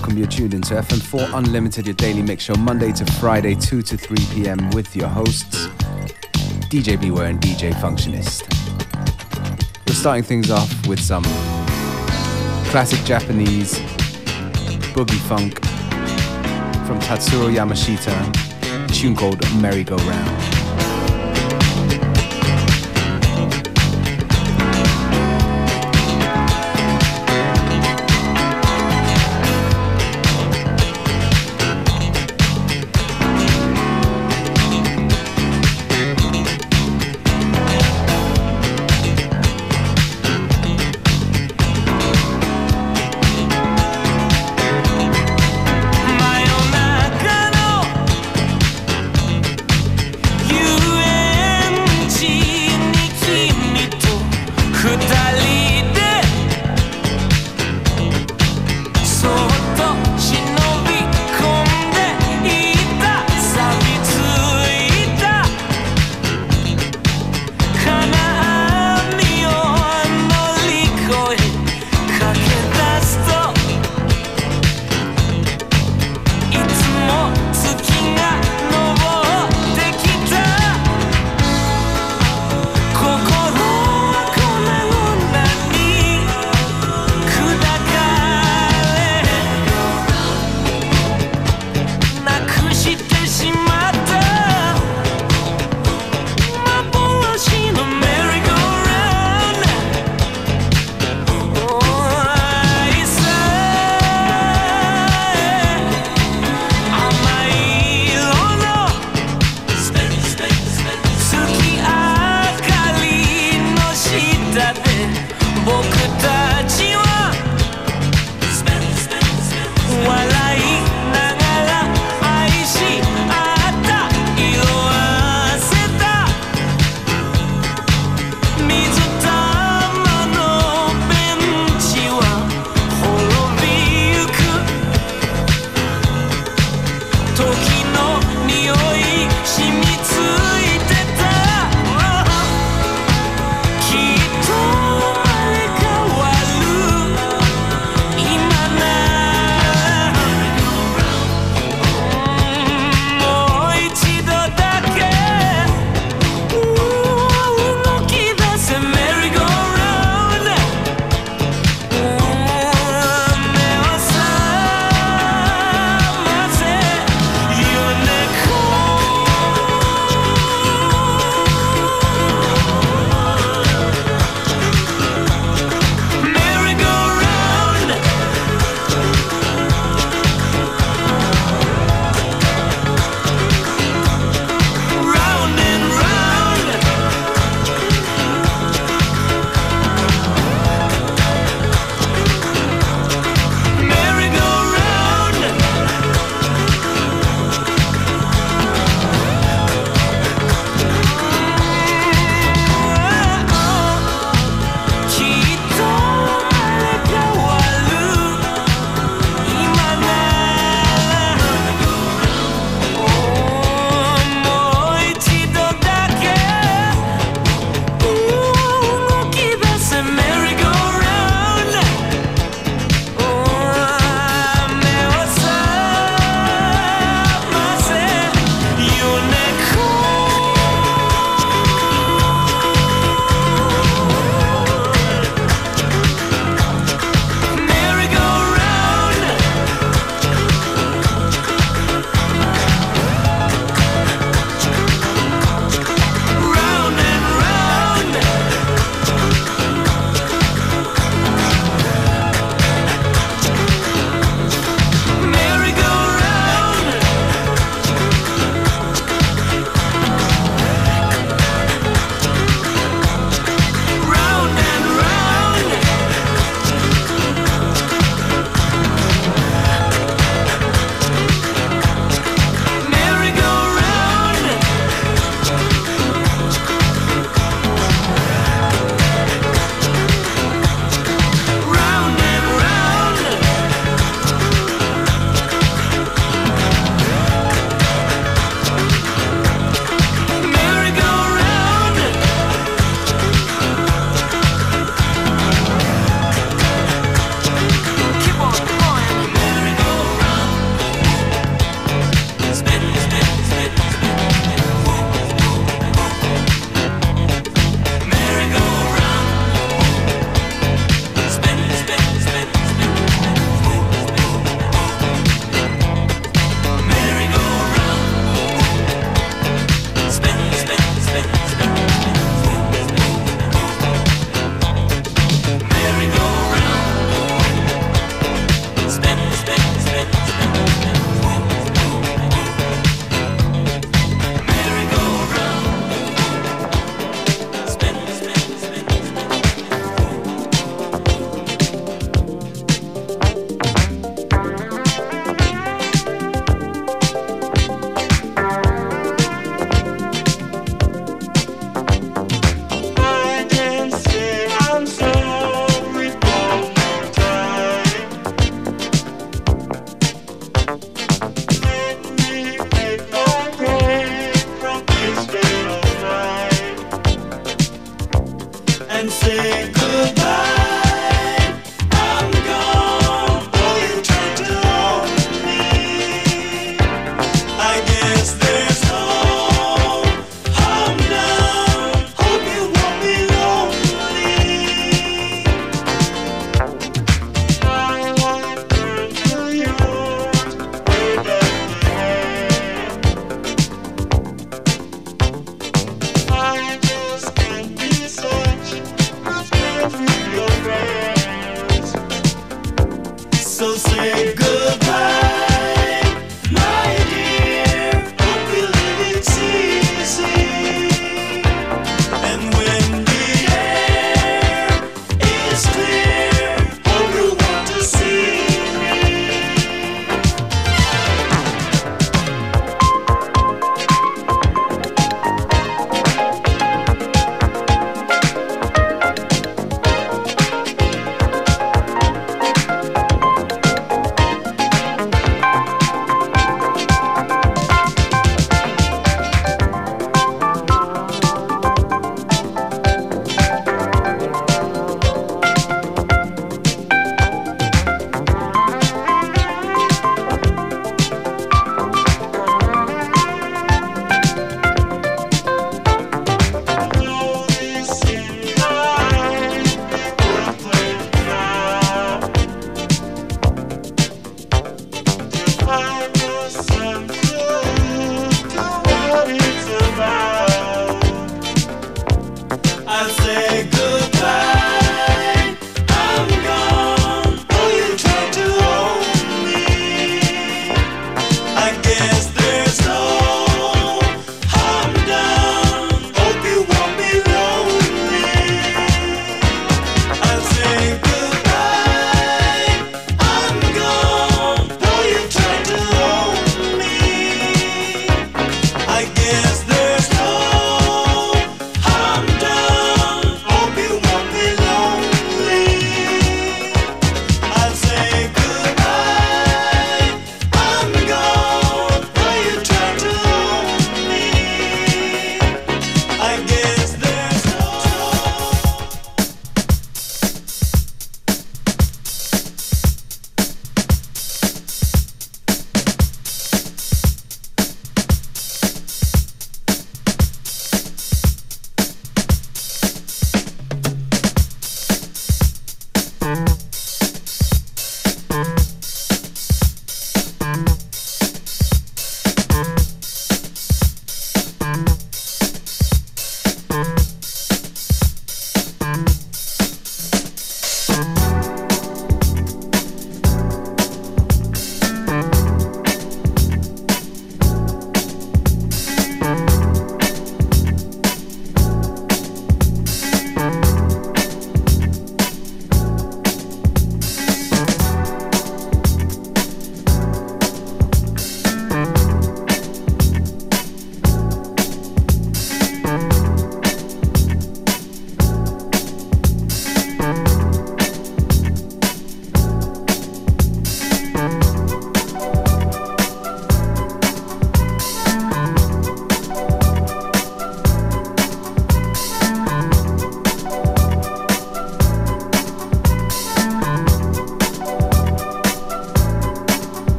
[0.00, 0.18] welcome.
[0.18, 4.16] You're tuned into FM4 Unlimited, your daily mix show, Monday to Friday, 2 to 3
[4.32, 4.70] p.m.
[4.70, 5.68] with your hosts,
[6.66, 8.42] DJ Beware and DJ Functionist.
[9.86, 11.22] We're starting things off with some
[12.72, 13.78] classic Japanese
[14.96, 15.64] boogie funk
[16.88, 20.43] from Tatsuro Yamashita, tune called Merry Go Round.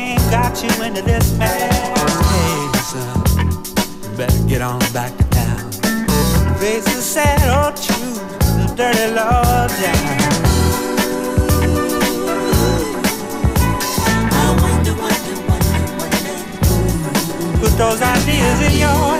[0.00, 1.60] thing got you into this mess.
[2.32, 5.70] Hey, son, better get on back to town.
[6.60, 8.18] Raise the saddle, choose
[8.58, 10.18] the dirty law down.
[17.60, 19.19] Put those ideas in your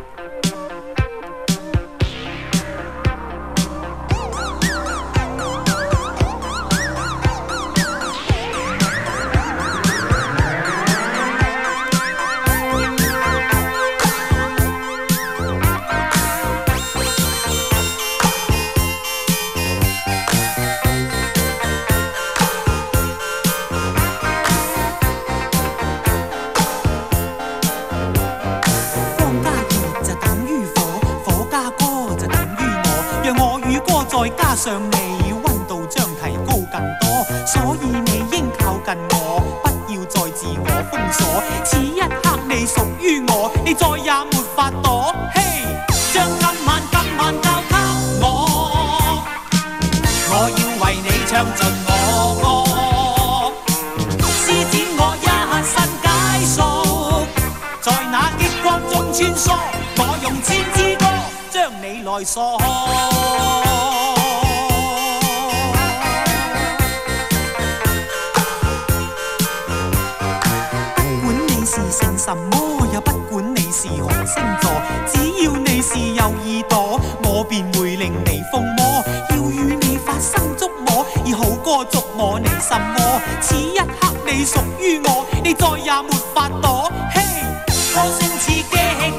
[83.41, 86.89] 此一刻你属于我，你再也没法躲。
[87.13, 87.21] 嘿，
[87.67, 88.63] 我声似激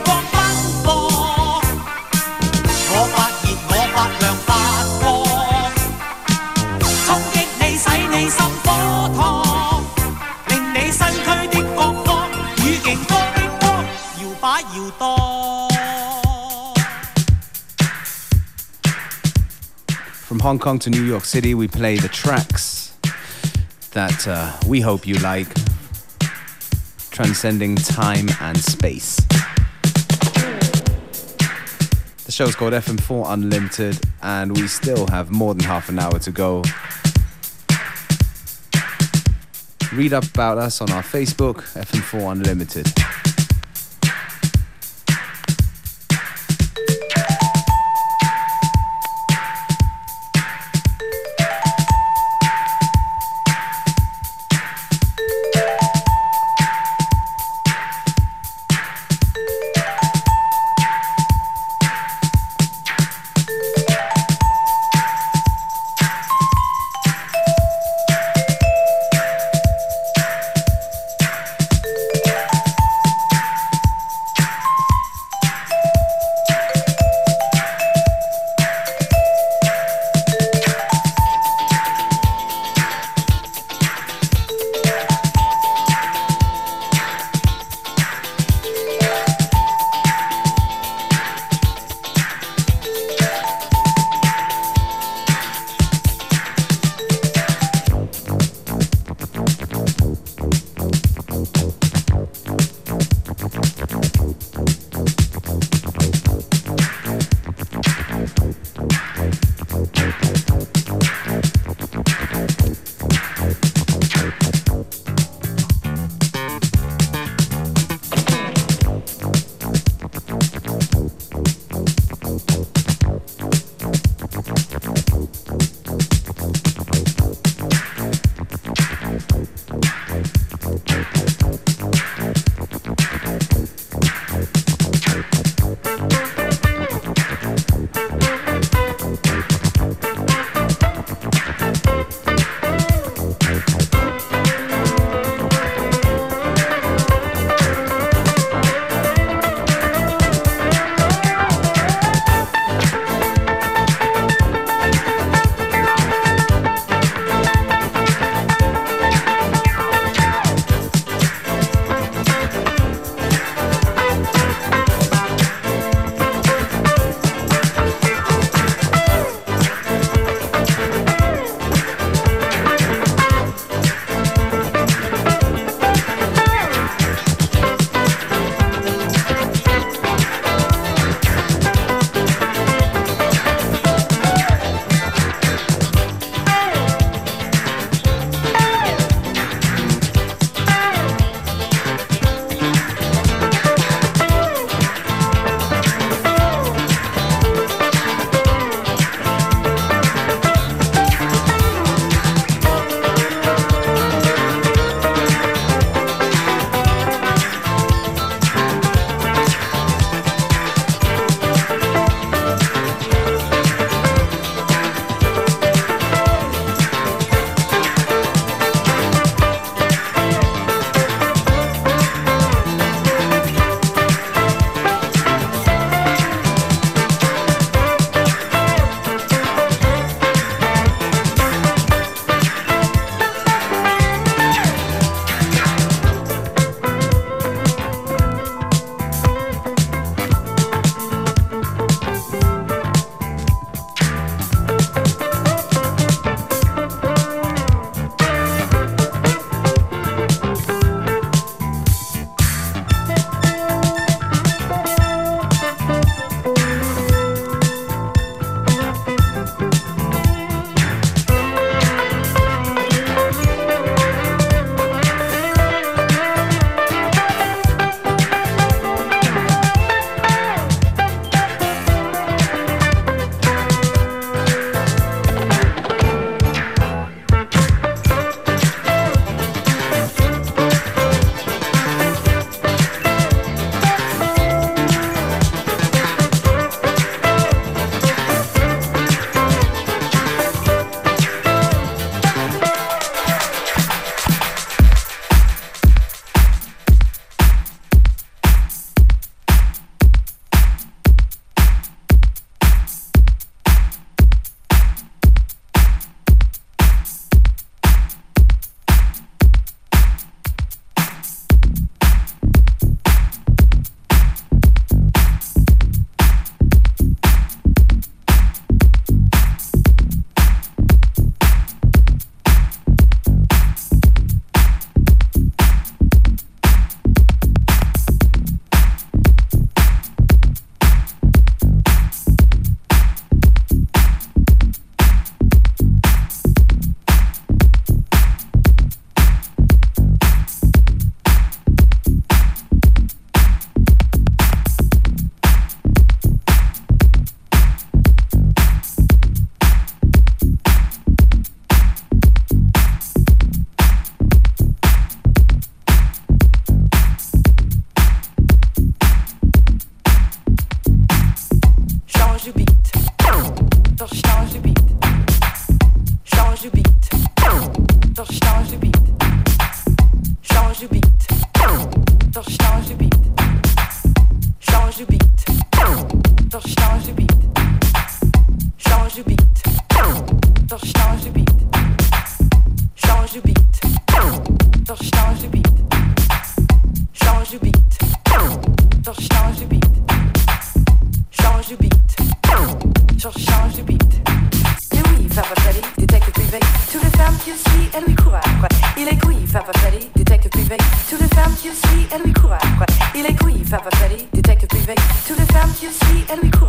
[0.04, 0.34] 光奔
[0.82, 0.88] 波，
[2.88, 4.50] 我发现我发亮发
[5.00, 5.04] 光，
[7.04, 8.66] 冲击你使你心火
[9.16, 9.20] 烫，
[10.48, 12.08] 令你身躯的各方
[12.58, 13.62] 与劲多的歌
[14.22, 15.02] 摇摆摇荡。
[20.26, 22.71] From Hong Kong to New York City, we play the tracks.
[23.92, 25.48] that uh, we hope you like
[27.10, 29.16] transcending time and space.
[32.24, 36.30] The show's called FM4 Unlimited, and we still have more than half an hour to
[36.30, 36.62] go.
[39.92, 43.21] Read up about us on our Facebook, FM4 Unlimited.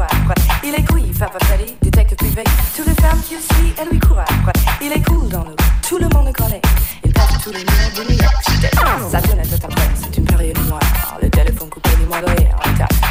[0.03, 0.35] Après.
[0.63, 2.43] Il est oui, Papa Freddy, détective privé.
[2.75, 4.53] Toutes les femmes qui suit, elles lui courent après.
[4.81, 5.55] Il est cool dans nous,
[5.87, 6.61] tout le monde le connaît.
[7.03, 8.67] Il passe tous les murs de New York City.
[9.11, 10.81] Sa fenêtre est en c'est une période noire.
[11.21, 12.55] Le téléphone coupé du mois de rire.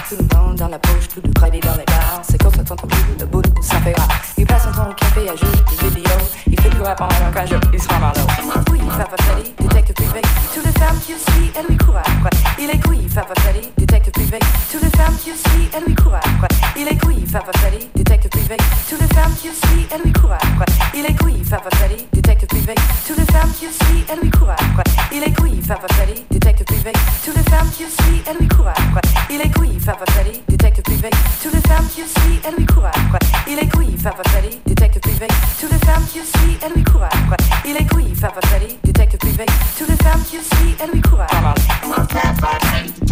[0.09, 2.23] Tout le monde dans la poche, tout de crédit dans les bars.
[2.23, 4.09] C'est comme ça, t'entends plus de boulot, ça fait rare.
[4.37, 6.11] Il passe son temps au café à jouer des vidéos.
[6.47, 8.63] Il fait plus rap pendant qu'un jour, il se rend dans l'eau.
[8.73, 10.23] Oui, Papa Freddy, détective privé.
[10.55, 12.52] Toutes les femmes qui suit, elles lui courent après.
[12.63, 14.39] Il est oui, Papa Freddy, détective privé.
[14.71, 16.47] Toutes les femmes qui suit, elles lui après.
[16.77, 18.57] Il est oui, Papa Freddy, détective privé.
[18.89, 20.67] Toutes les femmes qui suit, elles lui après.
[20.95, 22.75] Il est oui, Papa Freddy, détective privé.
[23.05, 24.85] Toutes les femmes qui suit, elles lui après.
[25.11, 26.93] Il est oui, Papa Freddy, détective privé.
[27.25, 29.01] Toutes les femmes qui suit, elles lui après.
[29.29, 31.11] Il est oui, Papa Freddy, détective privé.
[31.43, 33.19] Toutes les femmes qui suit, elles lui après.
[33.51, 35.27] Il est oui, Papa Freddy, détective privé.
[35.61, 37.37] Toutes les femmes qui suit, elles lui après.
[37.67, 39.47] Il est oui, Papa Freddy, détective privé.
[39.77, 41.72] Toutes les femmes qui suit, elles lui après.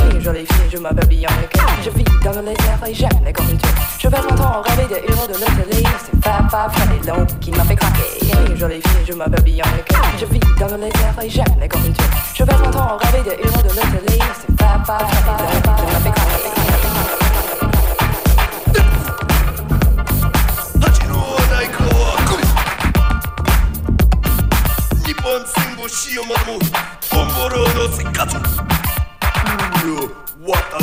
[0.00, 1.70] fille jolie fille, je m'habille en école.
[1.84, 3.64] Je vis dans le désert et j'aime les conduites.
[3.98, 5.86] Je passe mon temps rêver des héros de l'hôtellerie.
[6.04, 8.56] C'est pas pas Papa Fredo qui m'a fait craquer.
[8.56, 10.10] Jolie fille, je m'habille en école.
[10.18, 12.00] Je vis dans le désert et j'aime les conduites.
[12.34, 14.20] Je passe mon temps rêver des héros de l'hôtellerie.
[14.40, 15.34] C'est Papa Fredo
[15.76, 16.30] qui m'a fait craquer.
[25.06, 26.58] Nippon Sengoshi Yamato
[27.10, 28.38] Bomboro no Senkatsu
[30.46, 30.80] what a.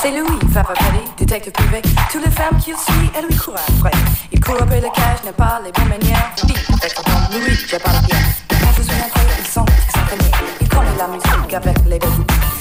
[0.00, 1.82] C'est Louis, va parler, détective privé.
[2.12, 3.90] Toutes les femmes qu'il suit, elle lui court après.
[4.32, 6.30] Il court après le cage, n'a pas les bonnes manières.
[6.36, 8.18] Je dis, comme Louis, je parle bien.
[8.48, 10.40] Quand je suis rentré, ils sont extraordinaires.
[10.60, 12.06] Ils connaissent la musique avec les bébés.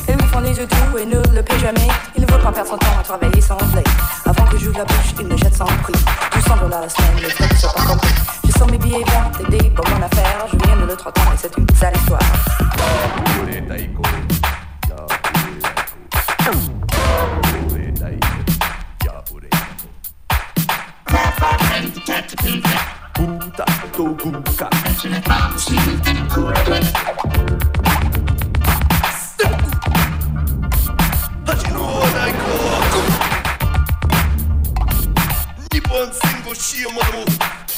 [0.08, 1.88] Et lui font les yeux doux et ne le paient jamais.
[2.15, 3.84] Il ne veut pas perdre son temps à travailler sans blé.
[4.26, 5.93] Avant que j'ouvre la bouche, il me jette sans prix.
[6.32, 9.32] Tout semble là la semaine, les frères ne sont pas compris sors mes billets verts,
[9.50, 10.48] t'es pour mon affaire.
[10.52, 12.20] Je viens de l'autre temps et c'est une sale histoire.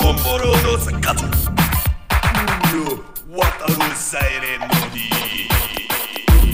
[0.09, 0.75] Bumboro no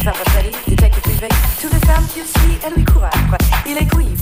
[0.07, 1.29] a détective privé.
[1.61, 3.09] Tous les femmes qui aussi, elles lui.
[3.65, 4.13] Il est couille,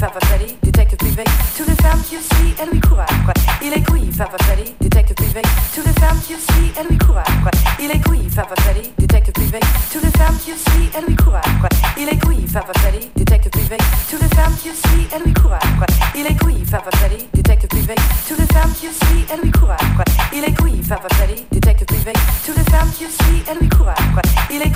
[0.61, 1.23] détective privé.
[1.57, 3.33] Toutes les femmes qui suivent, elles lui courent après.
[3.61, 5.41] Il est couille, Papa Freddy, détective privé.
[5.73, 7.51] Toutes les femmes qui suivent, elles lui courent après.
[7.79, 9.59] Il est couille, Papa Freddy, détective privé.
[9.91, 11.69] Toutes les femmes qui suivent, elles lui courent après.
[11.97, 13.77] Il est couille, Papa Freddy, détective privé.
[14.09, 15.85] Toutes les femmes qui suivent, elles lui courent après.
[16.15, 17.95] Il est couille, Papa Freddy, détective privé.
[18.27, 20.05] Toutes les femmes qui suivent, elles lui courent après.
[20.33, 22.13] Il est couille, Papa Freddy, détective privé.
[22.45, 22.91] Toutes les femmes
[23.61, 24.21] lui après.
[24.51, 24.73] Il est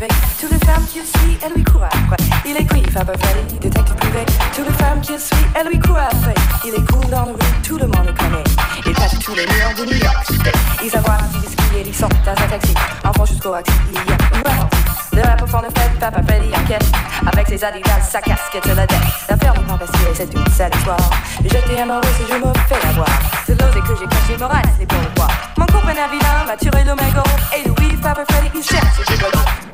[0.00, 0.14] privé.
[0.40, 2.16] Toutes les femmes qui le suivent, elles lui courent après.
[2.46, 4.26] Il est couille, Papa Freddy, détective privé.
[4.54, 6.34] Toutes les femmes qui le suivent, elles lui courent après.
[6.64, 8.44] Il est cool dans le rue, tout le monde le connaît.
[8.86, 10.50] Il passe tous les murs de New York City.
[10.84, 12.74] Ils avoir un petit et ils sont dans un taxi.
[13.04, 15.18] Enfant jusqu'au taxi, il y a une.
[15.18, 16.84] Le rappeur fond de fête, Papa Freddy enquête.
[17.26, 18.98] Avec ses adidas, sa casquette sur la tête.
[19.28, 21.10] L'affaire n'est pas facile, c'est une sale histoire.
[21.42, 23.08] J'étais amoureux si je me fais avoir.
[23.46, 25.28] C'est l'osé que j'ai caché, me reste, c'est pour le bois.
[25.56, 27.30] Mon copain vilain m'a tué le mégot.
[27.56, 29.69] Et Louis, Papa Freddy, il cherche, c'est du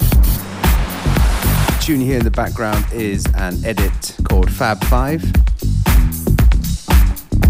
[1.86, 5.22] tune you hear in the background is an edit called Fab 5,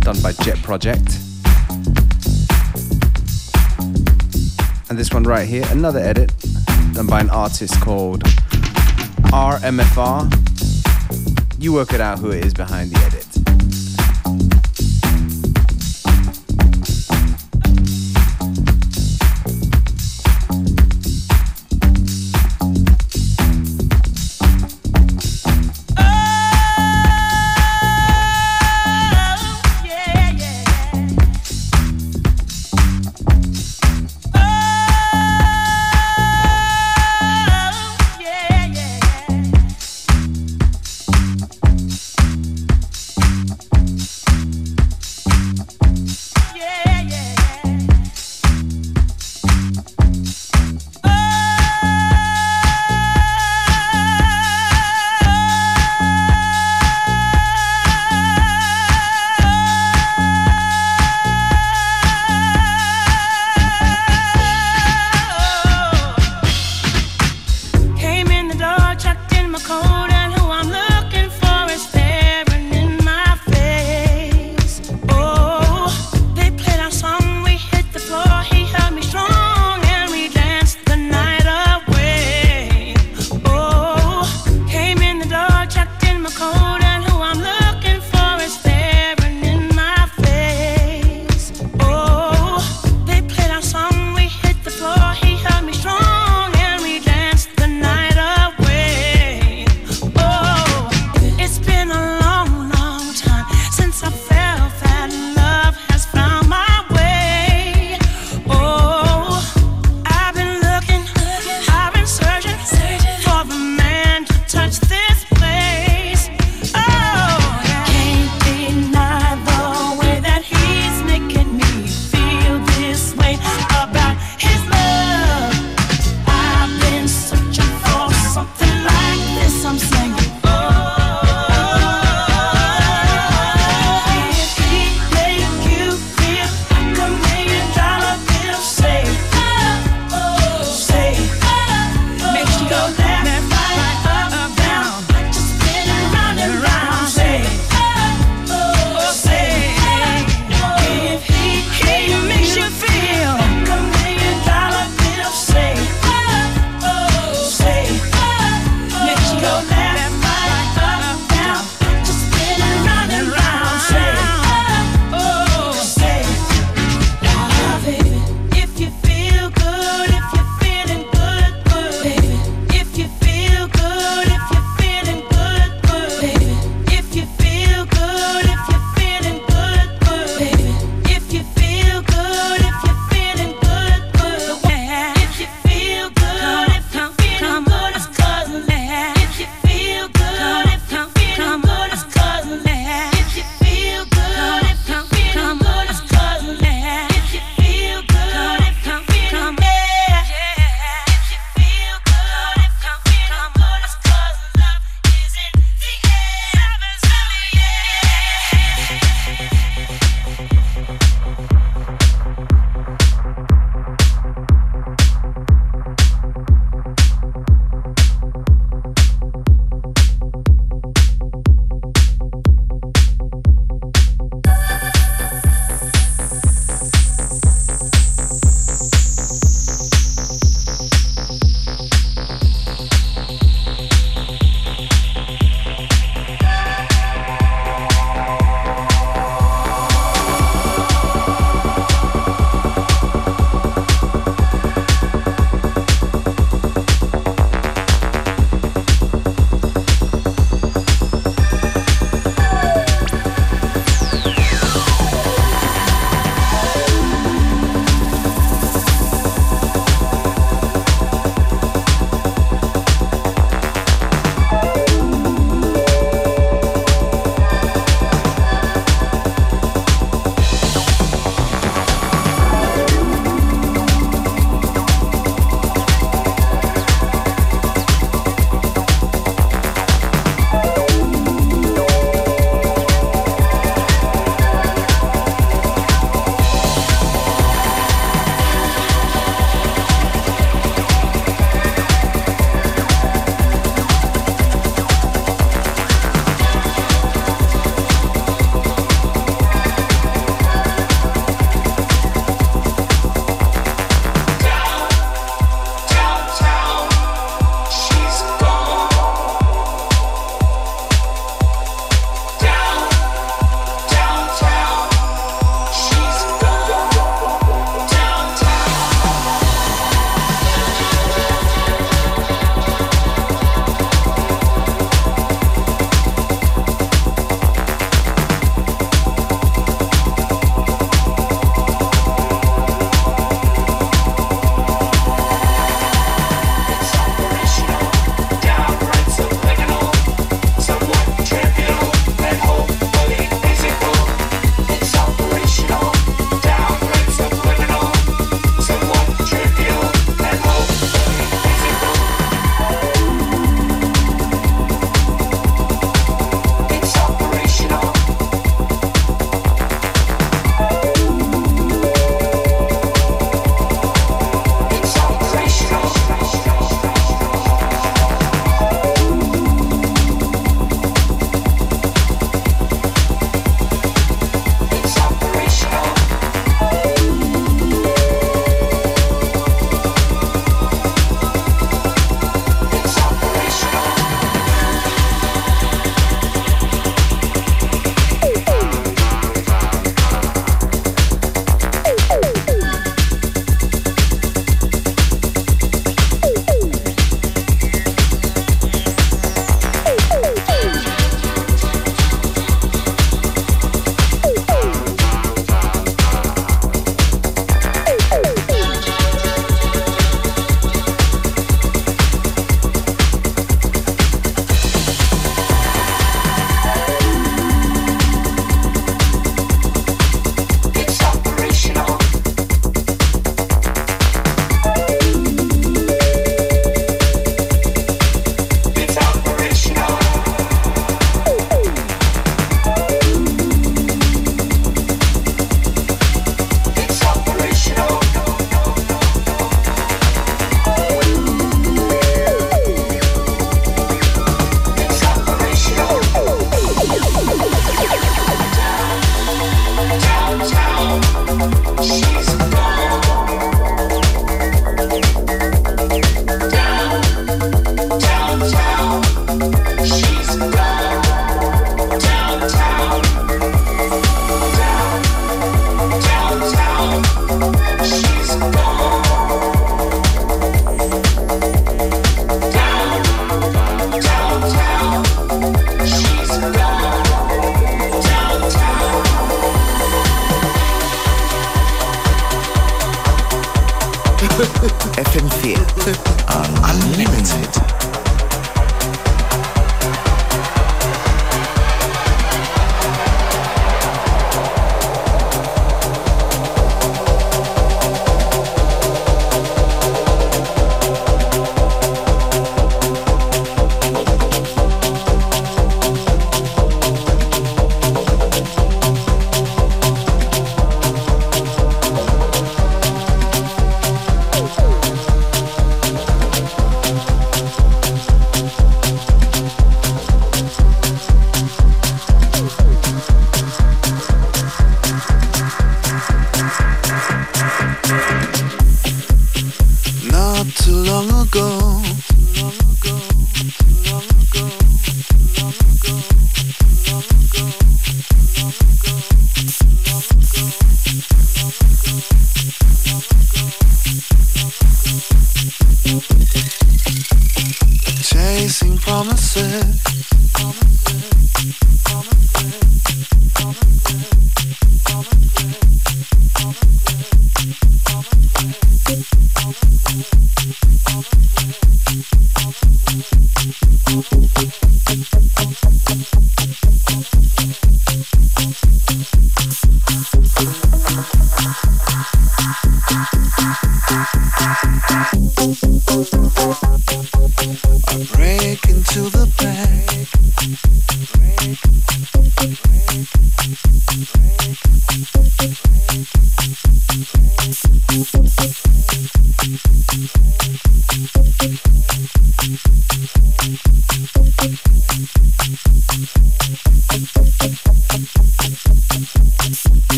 [0.00, 1.18] done by Jet Project.
[4.88, 6.32] And this one right here, another edit
[6.94, 8.22] done by an artist called
[9.34, 10.32] RMFR.
[11.62, 13.21] You work it out who it is behind the edit.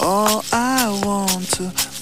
[0.00, 1.97] All I want to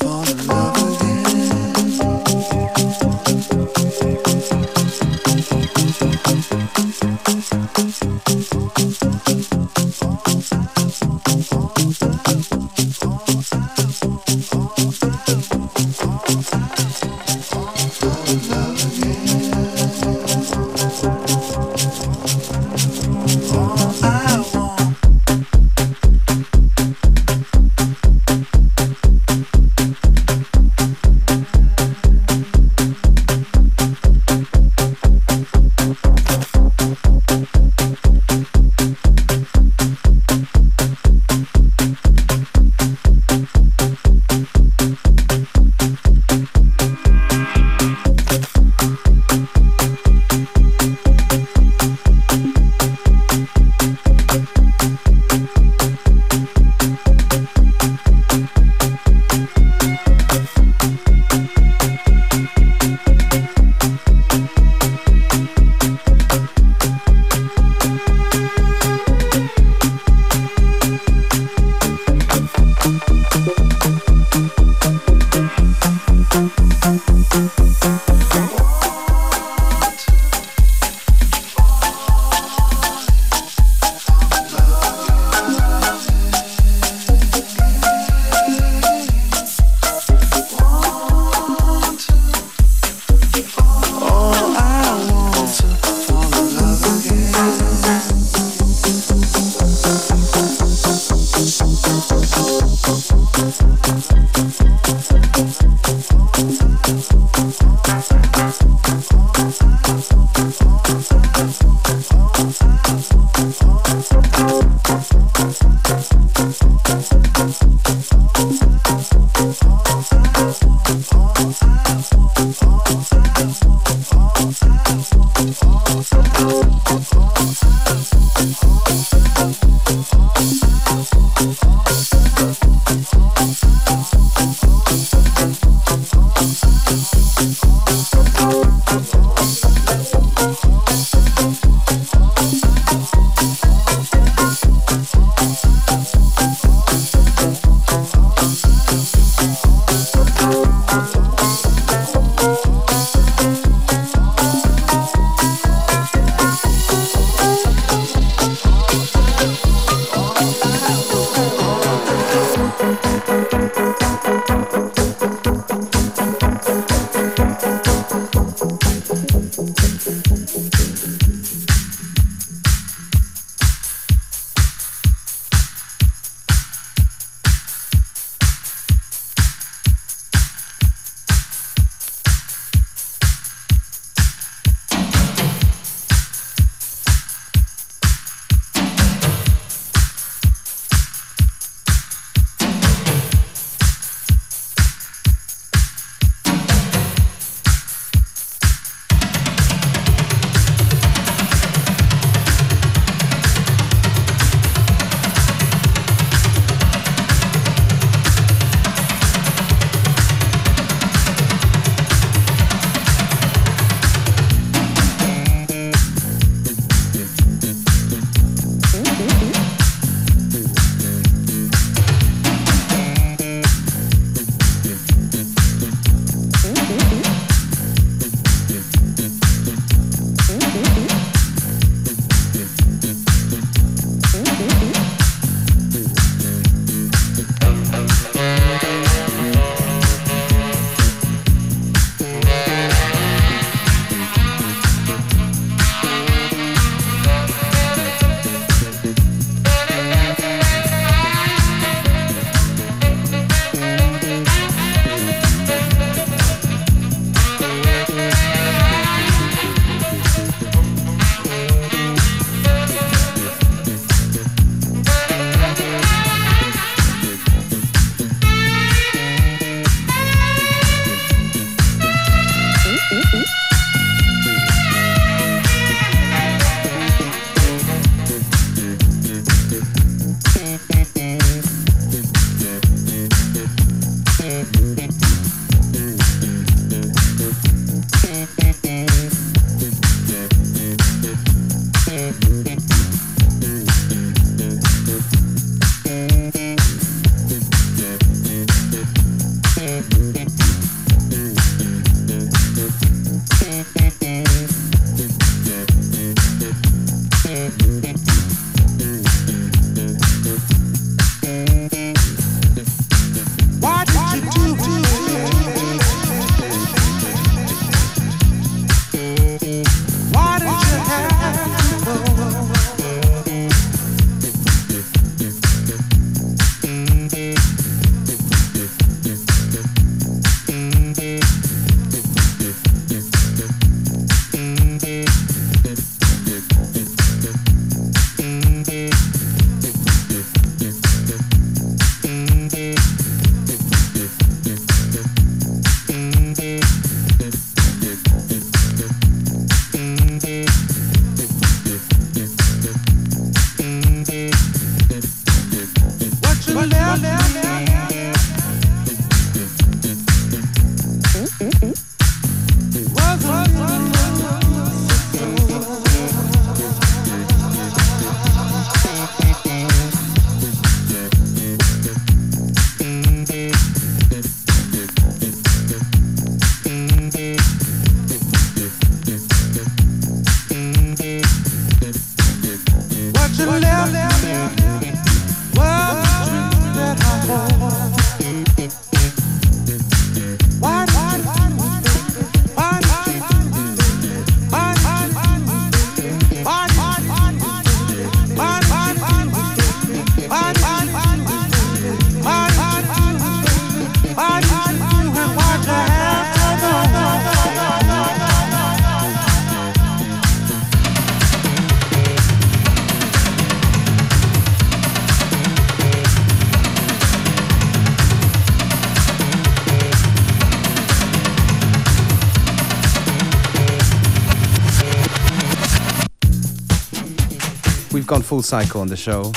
[428.27, 429.53] we've gone full cycle on the show.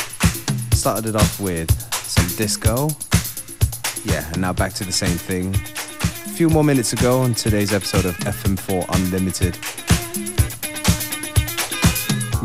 [0.74, 2.88] Started it off with some disco.
[4.06, 5.56] Yeah, and now back to the same thing.
[5.56, 9.58] A few more minutes ago on today's episode of FM4 Unlimited.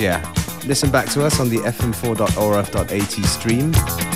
[0.01, 0.25] Yeah,
[0.67, 4.14] listen back to us on the fm4.orf.at stream